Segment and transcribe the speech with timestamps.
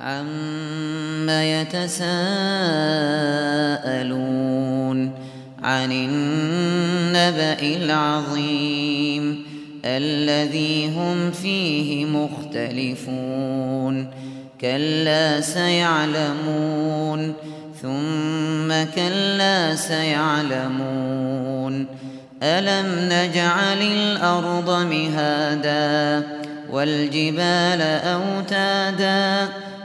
[0.00, 1.98] عم يتساءلون
[5.62, 9.44] عن النبأ العظيم
[9.84, 14.10] الذي هم فيه مختلفون
[14.60, 17.32] كلا سيعلمون
[17.82, 21.86] ثم كلا سيعلمون
[22.42, 26.26] ألم نجعل الأرض مهادا
[26.70, 29.48] والجبال أوتادا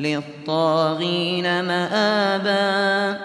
[0.00, 3.16] للطاغين مآبا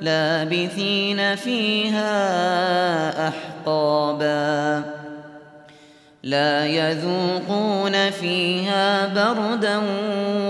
[0.00, 2.08] لابثين فيها
[3.28, 4.82] أحقابا
[6.22, 9.80] لا يذوقون فيها بردا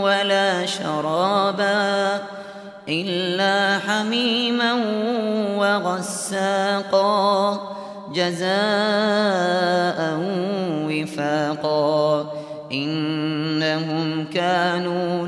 [0.02, 2.20] ولا شرابا
[2.88, 4.72] إلا حميما
[5.56, 7.60] وغساقا
[8.14, 8.48] جزاء
[10.88, 12.32] وفاقا
[12.72, 15.27] إنهم كانوا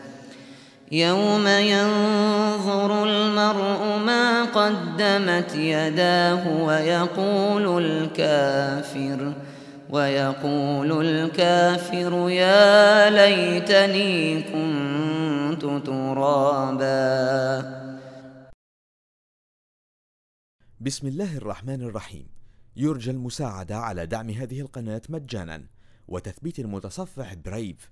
[0.91, 9.33] يوم ينظر المرء ما قدمت يداه ويقول الكافر
[9.89, 16.91] ويقول الكافر يا ليتني كنت ترابا.
[20.79, 22.27] بسم الله الرحمن الرحيم.
[22.75, 25.63] يرجى المساعدة على دعم هذه القناة مجانا
[26.07, 27.91] وتثبيت المتصفح برايف